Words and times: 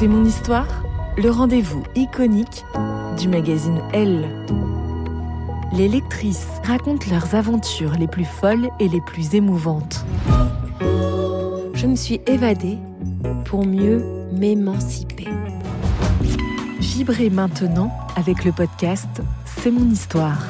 C'est 0.00 0.08
mon 0.08 0.24
histoire, 0.24 0.82
le 1.18 1.28
rendez-vous 1.28 1.82
iconique 1.94 2.64
du 3.18 3.28
magazine 3.28 3.82
Elle. 3.92 4.46
Les 5.74 5.88
lectrices 5.88 6.46
racontent 6.64 7.04
leurs 7.10 7.34
aventures 7.34 7.92
les 7.98 8.06
plus 8.06 8.24
folles 8.24 8.70
et 8.80 8.88
les 8.88 9.02
plus 9.02 9.34
émouvantes. 9.34 10.06
Je 11.74 11.86
me 11.86 11.96
suis 11.96 12.18
évadée 12.26 12.78
pour 13.44 13.66
mieux 13.66 14.02
m'émanciper. 14.32 15.28
Vibrez 16.78 17.28
maintenant 17.28 17.92
avec 18.16 18.46
le 18.46 18.52
podcast 18.52 19.20
C'est 19.44 19.70
mon 19.70 19.90
histoire. 19.90 20.46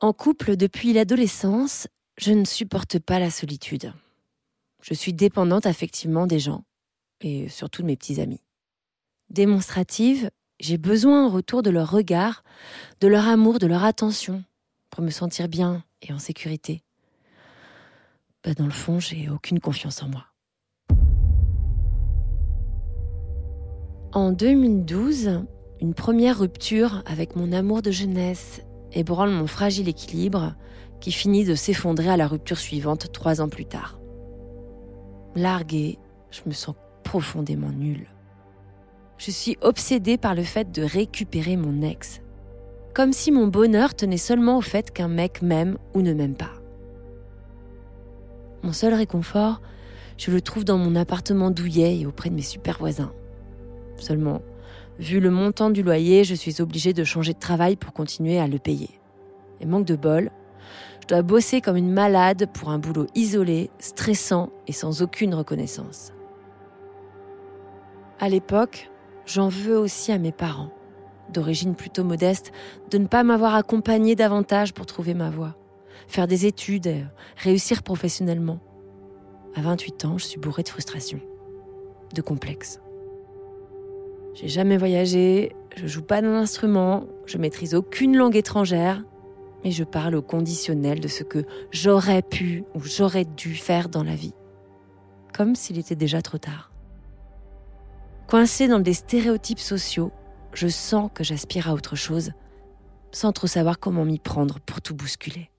En 0.00 0.12
couple 0.12 0.54
depuis 0.54 0.92
l'adolescence, 0.92 1.88
je 2.18 2.30
ne 2.30 2.44
supporte 2.44 3.00
pas 3.00 3.18
la 3.18 3.30
solitude. 3.30 3.92
Je 4.82 4.94
suis 4.94 5.12
dépendante 5.12 5.66
affectivement 5.66 6.26
des 6.26 6.38
gens, 6.38 6.64
et 7.20 7.48
surtout 7.48 7.82
de 7.82 7.86
mes 7.86 7.96
petits 7.96 8.20
amis. 8.20 8.42
Démonstrative, 9.30 10.30
j'ai 10.60 10.78
besoin 10.78 11.26
en 11.26 11.28
retour 11.28 11.62
de 11.62 11.70
leur 11.70 11.90
regard, 11.90 12.42
de 13.00 13.08
leur 13.08 13.28
amour, 13.28 13.58
de 13.58 13.66
leur 13.66 13.84
attention, 13.84 14.44
pour 14.90 15.02
me 15.04 15.10
sentir 15.10 15.48
bien 15.48 15.84
et 16.02 16.12
en 16.12 16.18
sécurité. 16.18 16.82
Bah, 18.44 18.54
dans 18.54 18.64
le 18.64 18.70
fond, 18.70 19.00
j'ai 19.00 19.28
aucune 19.28 19.60
confiance 19.60 20.02
en 20.02 20.08
moi. 20.08 20.24
En 24.12 24.32
2012, 24.32 25.42
une 25.80 25.94
première 25.94 26.38
rupture 26.38 27.02
avec 27.04 27.36
mon 27.36 27.52
amour 27.52 27.82
de 27.82 27.90
jeunesse 27.90 28.62
ébranle 28.92 29.30
mon 29.30 29.46
fragile 29.46 29.88
équilibre 29.88 30.54
qui 31.00 31.12
finit 31.12 31.44
de 31.44 31.54
s'effondrer 31.54 32.08
à 32.08 32.16
la 32.16 32.26
rupture 32.26 32.58
suivante 32.58 33.12
trois 33.12 33.40
ans 33.40 33.48
plus 33.48 33.66
tard. 33.66 33.98
Larguée, 35.36 35.98
je 36.30 36.40
me 36.46 36.52
sens 36.52 36.74
profondément 37.04 37.70
nulle. 37.70 38.06
Je 39.18 39.30
suis 39.30 39.56
obsédée 39.60 40.16
par 40.16 40.34
le 40.34 40.42
fait 40.42 40.70
de 40.70 40.82
récupérer 40.82 41.56
mon 41.56 41.82
ex. 41.82 42.20
Comme 42.94 43.12
si 43.12 43.32
mon 43.32 43.46
bonheur 43.46 43.94
tenait 43.94 44.16
seulement 44.16 44.58
au 44.58 44.60
fait 44.60 44.90
qu'un 44.90 45.08
mec 45.08 45.42
m'aime 45.42 45.76
ou 45.94 46.02
ne 46.02 46.12
m'aime 46.12 46.34
pas. 46.34 46.52
Mon 48.62 48.72
seul 48.72 48.94
réconfort, 48.94 49.60
je 50.16 50.30
le 50.30 50.40
trouve 50.40 50.64
dans 50.64 50.78
mon 50.78 50.96
appartement 50.96 51.50
douillet 51.50 52.00
et 52.00 52.06
auprès 52.06 52.30
de 52.30 52.34
mes 52.34 52.42
super 52.42 52.78
voisins. 52.78 53.12
Seulement, 53.98 54.42
vu 54.98 55.20
le 55.20 55.30
montant 55.30 55.70
du 55.70 55.82
loyer, 55.82 56.24
je 56.24 56.34
suis 56.34 56.60
obligée 56.60 56.92
de 56.92 57.04
changer 57.04 57.34
de 57.34 57.38
travail 57.38 57.76
pour 57.76 57.92
continuer 57.92 58.38
à 58.38 58.48
le 58.48 58.58
payer. 58.58 58.90
Et 59.60 59.66
manque 59.66 59.86
de 59.86 59.96
bol, 59.96 60.30
je 61.02 61.06
dois 61.06 61.22
bosser 61.22 61.60
comme 61.60 61.76
une 61.76 61.92
malade 61.92 62.46
pour 62.52 62.70
un 62.70 62.78
boulot 62.78 63.06
isolé, 63.14 63.70
stressant 63.78 64.50
et 64.66 64.72
sans 64.72 65.02
aucune 65.02 65.34
reconnaissance. 65.34 66.12
À 68.20 68.28
l'époque, 68.28 68.90
j'en 69.26 69.48
veux 69.48 69.78
aussi 69.78 70.12
à 70.12 70.18
mes 70.18 70.32
parents, 70.32 70.70
d'origine 71.32 71.74
plutôt 71.74 72.04
modeste, 72.04 72.52
de 72.90 72.98
ne 72.98 73.06
pas 73.06 73.22
m'avoir 73.22 73.54
accompagnée 73.54 74.16
davantage 74.16 74.74
pour 74.74 74.86
trouver 74.86 75.14
ma 75.14 75.30
voie 75.30 75.54
faire 76.08 76.26
des 76.26 76.46
études, 76.46 77.06
réussir 77.36 77.82
professionnellement. 77.82 78.58
À 79.54 79.60
28 79.60 80.04
ans, 80.04 80.18
je 80.18 80.24
suis 80.24 80.38
bourrée 80.38 80.62
de 80.62 80.68
frustration, 80.68 81.20
de 82.14 82.22
complexes. 82.22 82.80
J'ai 84.34 84.48
jamais 84.48 84.76
voyagé, 84.76 85.54
je 85.76 85.86
joue 85.86 86.02
pas 86.02 86.22
d'un 86.22 86.34
instrument, 86.34 87.04
je 87.26 87.38
maîtrise 87.38 87.74
aucune 87.74 88.16
langue 88.16 88.36
étrangère, 88.36 89.04
mais 89.64 89.70
je 89.70 89.84
parle 89.84 90.14
au 90.14 90.22
conditionnel 90.22 91.00
de 91.00 91.08
ce 91.08 91.22
que 91.22 91.44
j'aurais 91.70 92.22
pu 92.22 92.64
ou 92.74 92.80
j'aurais 92.82 93.24
dû 93.24 93.54
faire 93.54 93.88
dans 93.88 94.04
la 94.04 94.14
vie. 94.14 94.34
Comme 95.34 95.54
s'il 95.54 95.78
était 95.78 95.96
déjà 95.96 96.22
trop 96.22 96.38
tard. 96.38 96.72
Coincée 98.26 98.68
dans 98.68 98.80
des 98.80 98.94
stéréotypes 98.94 99.58
sociaux, 99.58 100.12
je 100.52 100.68
sens 100.68 101.10
que 101.14 101.24
j'aspire 101.24 101.68
à 101.68 101.74
autre 101.74 101.96
chose, 101.96 102.32
sans 103.10 103.32
trop 103.32 103.46
savoir 103.46 103.78
comment 103.78 104.04
m'y 104.04 104.18
prendre 104.18 104.60
pour 104.60 104.80
tout 104.80 104.94
bousculer. 104.94 105.50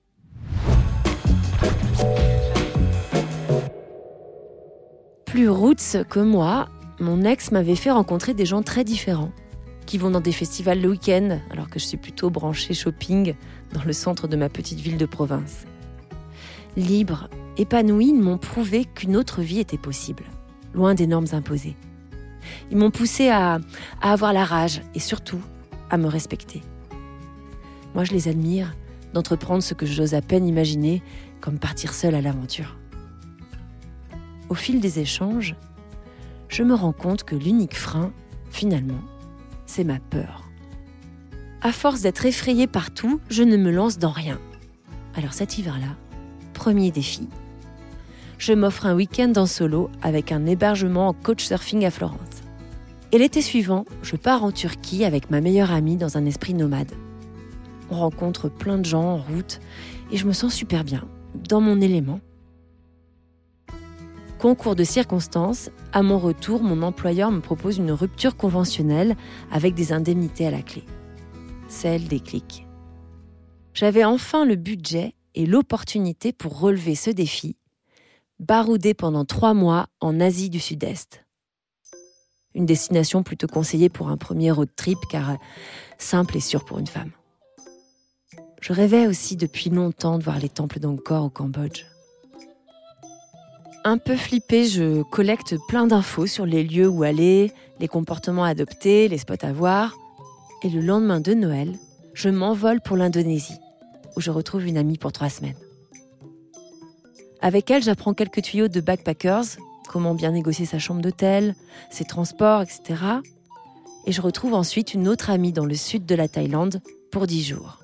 Plus 5.26 5.48
roots 5.48 6.04
que 6.08 6.20
moi, 6.20 6.68
mon 6.98 7.22
ex 7.22 7.50
m'avait 7.50 7.76
fait 7.76 7.90
rencontrer 7.90 8.34
des 8.34 8.46
gens 8.46 8.62
très 8.62 8.84
différents, 8.84 9.32
qui 9.90 9.98
vont 9.98 10.10
dans 10.10 10.20
des 10.20 10.30
festivals 10.30 10.80
le 10.80 10.88
week-end, 10.88 11.40
alors 11.50 11.68
que 11.68 11.80
je 11.80 11.84
suis 11.84 11.96
plutôt 11.96 12.30
branchée 12.30 12.74
shopping 12.74 13.34
dans 13.72 13.82
le 13.82 13.92
centre 13.92 14.28
de 14.28 14.36
ma 14.36 14.48
petite 14.48 14.78
ville 14.78 14.98
de 14.98 15.04
province. 15.04 15.64
Libres, 16.76 17.28
épanouis, 17.56 18.10
ils 18.10 18.22
m'ont 18.22 18.38
prouvé 18.38 18.84
qu'une 18.84 19.16
autre 19.16 19.42
vie 19.42 19.58
était 19.58 19.78
possible, 19.78 20.22
loin 20.74 20.94
des 20.94 21.08
normes 21.08 21.26
imposées. 21.32 21.74
Ils 22.70 22.76
m'ont 22.76 22.92
poussé 22.92 23.30
à, 23.30 23.58
à 24.00 24.12
avoir 24.12 24.32
la 24.32 24.44
rage 24.44 24.80
et 24.94 25.00
surtout 25.00 25.40
à 25.90 25.96
me 25.96 26.06
respecter. 26.06 26.62
Moi, 27.94 28.04
je 28.04 28.12
les 28.12 28.28
admire 28.28 28.76
d'entreprendre 29.12 29.64
ce 29.64 29.74
que 29.74 29.86
j'ose 29.86 30.14
à 30.14 30.22
peine 30.22 30.46
imaginer, 30.46 31.02
comme 31.40 31.58
partir 31.58 31.94
seule 31.94 32.14
à 32.14 32.20
l'aventure 32.20 32.76
au 34.50 34.54
fil 34.54 34.80
des 34.80 34.98
échanges, 34.98 35.54
je 36.48 36.64
me 36.64 36.74
rends 36.74 36.92
compte 36.92 37.22
que 37.22 37.36
l'unique 37.36 37.76
frein, 37.76 38.12
finalement, 38.50 39.00
c'est 39.70 39.84
ma 39.84 40.00
peur. 40.00 40.50
À 41.62 41.70
force 41.70 42.00
d'être 42.00 42.26
effrayée 42.26 42.66
partout, 42.66 43.20
je 43.30 43.44
ne 43.44 43.56
me 43.56 43.70
lance 43.70 43.98
dans 43.98 44.10
rien. 44.10 44.40
Alors 45.14 45.32
cet 45.32 45.58
hiver-là, 45.58 45.94
premier 46.54 46.90
défi. 46.90 47.28
Je 48.38 48.52
m'offre 48.52 48.86
un 48.86 48.94
week-end 48.94 49.32
en 49.36 49.46
solo 49.46 49.88
avec 50.02 50.32
un 50.32 50.44
hébergement 50.46 51.08
en 51.08 51.12
coach 51.12 51.44
surfing 51.44 51.84
à 51.84 51.92
Florence. 51.92 52.42
Et 53.12 53.18
l'été 53.18 53.42
suivant, 53.42 53.84
je 54.02 54.16
pars 54.16 54.42
en 54.42 54.50
Turquie 54.50 55.04
avec 55.04 55.30
ma 55.30 55.40
meilleure 55.40 55.70
amie 55.70 55.96
dans 55.96 56.16
un 56.16 56.26
esprit 56.26 56.54
nomade. 56.54 56.92
On 57.90 57.96
rencontre 57.96 58.48
plein 58.48 58.78
de 58.78 58.84
gens 58.84 59.04
en 59.04 59.16
route 59.18 59.60
et 60.10 60.16
je 60.16 60.26
me 60.26 60.32
sens 60.32 60.52
super 60.52 60.82
bien, 60.82 61.04
dans 61.48 61.60
mon 61.60 61.80
élément. 61.80 62.20
Concours 64.40 64.74
de 64.74 64.84
circonstances, 64.84 65.68
à 65.92 66.02
mon 66.02 66.18
retour, 66.18 66.62
mon 66.62 66.80
employeur 66.80 67.30
me 67.30 67.40
propose 67.40 67.76
une 67.76 67.92
rupture 67.92 68.38
conventionnelle 68.38 69.14
avec 69.52 69.74
des 69.74 69.92
indemnités 69.92 70.46
à 70.46 70.50
la 70.50 70.62
clé. 70.62 70.82
Celle 71.68 72.08
des 72.08 72.20
clics. 72.20 72.66
J'avais 73.74 74.02
enfin 74.02 74.46
le 74.46 74.56
budget 74.56 75.14
et 75.34 75.44
l'opportunité 75.44 76.32
pour 76.32 76.58
relever 76.58 76.94
ce 76.94 77.10
défi, 77.10 77.56
barouder 78.38 78.94
pendant 78.94 79.26
trois 79.26 79.52
mois 79.52 79.88
en 80.00 80.20
Asie 80.20 80.48
du 80.48 80.58
Sud-Est. 80.58 81.22
Une 82.54 82.64
destination 82.64 83.22
plutôt 83.22 83.46
conseillée 83.46 83.90
pour 83.90 84.08
un 84.08 84.16
premier 84.16 84.52
road 84.52 84.70
trip 84.74 84.98
car 85.10 85.36
simple 85.98 86.38
et 86.38 86.40
sûr 86.40 86.64
pour 86.64 86.78
une 86.78 86.86
femme. 86.86 87.12
Je 88.62 88.72
rêvais 88.72 89.06
aussi 89.06 89.36
depuis 89.36 89.68
longtemps 89.68 90.16
de 90.16 90.24
voir 90.24 90.38
les 90.38 90.48
temples 90.48 90.80
d'Angkor 90.80 91.26
au 91.26 91.30
Cambodge. 91.30 91.84
Un 93.82 93.96
peu 93.96 94.14
flippée, 94.14 94.66
je 94.66 95.02
collecte 95.02 95.56
plein 95.66 95.86
d'infos 95.86 96.26
sur 96.26 96.44
les 96.44 96.62
lieux 96.62 96.88
où 96.88 97.02
aller, 97.02 97.50
les 97.78 97.88
comportements 97.88 98.44
adoptés, 98.44 99.08
les 99.08 99.16
spots 99.16 99.42
à 99.42 99.52
voir. 99.52 99.96
Et 100.62 100.68
le 100.68 100.82
lendemain 100.82 101.20
de 101.20 101.32
Noël, 101.32 101.78
je 102.12 102.28
m'envole 102.28 102.82
pour 102.82 102.98
l'Indonésie, 102.98 103.58
où 104.16 104.20
je 104.20 104.30
retrouve 104.30 104.66
une 104.66 104.76
amie 104.76 104.98
pour 104.98 105.12
trois 105.12 105.30
semaines. 105.30 105.56
Avec 107.40 107.70
elle, 107.70 107.82
j'apprends 107.82 108.12
quelques 108.12 108.42
tuyaux 108.42 108.68
de 108.68 108.82
backpackers, 108.82 109.56
comment 109.88 110.14
bien 110.14 110.32
négocier 110.32 110.66
sa 110.66 110.78
chambre 110.78 111.00
d'hôtel, 111.00 111.54
ses 111.90 112.04
transports, 112.04 112.60
etc. 112.60 113.02
Et 114.04 114.12
je 114.12 114.20
retrouve 114.20 114.52
ensuite 114.52 114.92
une 114.92 115.08
autre 115.08 115.30
amie 115.30 115.52
dans 115.52 115.64
le 115.64 115.74
sud 115.74 116.04
de 116.04 116.14
la 116.14 116.28
Thaïlande 116.28 116.82
pour 117.10 117.26
dix 117.26 117.42
jours. 117.42 117.79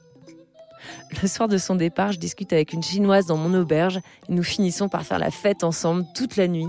Le 1.23 1.29
soir 1.29 1.49
de 1.49 1.59
son 1.59 1.75
départ, 1.75 2.13
je 2.13 2.19
discute 2.19 2.53
avec 2.53 2.73
une 2.73 2.83
chinoise 2.83 3.27
dans 3.27 3.37
mon 3.37 3.59
auberge 3.59 3.99
et 4.29 4.33
nous 4.33 4.43
finissons 4.43 4.89
par 4.89 5.03
faire 5.03 5.19
la 5.19 5.31
fête 5.31 5.65
ensemble 5.65 6.05
toute 6.15 6.37
la 6.37 6.49
nuit. 6.49 6.69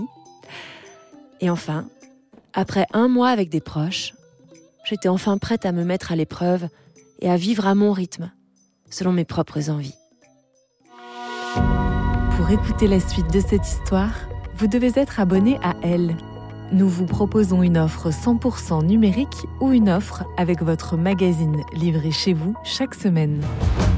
Et 1.40 1.50
enfin, 1.50 1.88
après 2.52 2.86
un 2.92 3.08
mois 3.08 3.28
avec 3.28 3.48
des 3.48 3.60
proches, 3.60 4.14
j'étais 4.84 5.08
enfin 5.08 5.38
prête 5.38 5.66
à 5.66 5.72
me 5.72 5.84
mettre 5.84 6.12
à 6.12 6.16
l'épreuve 6.16 6.68
et 7.20 7.30
à 7.30 7.36
vivre 7.36 7.66
à 7.66 7.74
mon 7.74 7.92
rythme, 7.92 8.30
selon 8.90 9.12
mes 9.12 9.24
propres 9.24 9.70
envies. 9.70 9.94
Pour 12.36 12.50
écouter 12.50 12.86
la 12.86 13.00
suite 13.00 13.32
de 13.32 13.40
cette 13.40 13.66
histoire, 13.66 14.14
vous 14.56 14.66
devez 14.66 14.92
être 14.96 15.20
abonné 15.20 15.58
à 15.62 15.74
Elle. 15.82 16.16
Nous 16.72 16.88
vous 16.88 17.06
proposons 17.06 17.62
une 17.62 17.78
offre 17.78 18.10
100% 18.10 18.84
numérique 18.84 19.46
ou 19.60 19.72
une 19.72 19.88
offre 19.88 20.24
avec 20.36 20.62
votre 20.62 20.96
magazine 20.96 21.62
livré 21.74 22.10
chez 22.10 22.34
vous 22.34 22.54
chaque 22.62 22.94
semaine. 22.94 23.40